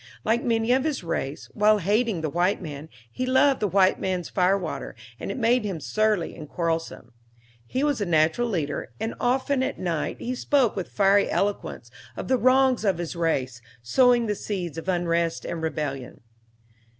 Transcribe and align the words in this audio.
Like 0.25 0.43
many 0.43 0.71
of 0.71 0.83
his 0.83 1.03
race, 1.03 1.45
while 1.53 1.77
hating 1.77 2.21
the 2.21 2.29
white 2.31 2.59
man, 2.59 2.89
he 3.11 3.23
loved 3.27 3.59
the 3.59 3.67
white 3.67 3.99
man's 3.99 4.29
fire 4.29 4.57
water, 4.57 4.95
and 5.19 5.29
it 5.29 5.37
made 5.37 5.63
him 5.63 5.79
surly 5.79 6.35
and 6.35 6.49
quarrelsome. 6.49 7.13
He 7.67 7.83
was 7.83 8.01
a 8.01 8.05
natural 8.07 8.49
leader, 8.49 8.93
and 8.99 9.13
often, 9.19 9.61
at 9.61 9.77
night, 9.77 10.17
he 10.17 10.33
spoke 10.33 10.75
with 10.75 10.89
fiery 10.91 11.29
eloquence 11.29 11.91
of 12.17 12.29
the 12.29 12.37
wrongs 12.39 12.83
of 12.83 12.97
his 12.97 13.15
race, 13.15 13.61
sowing 13.83 14.25
the 14.25 14.33
seeds 14.33 14.79
of 14.79 14.89
unrest 14.89 15.45
and 15.45 15.61
rebellion. 15.61 16.21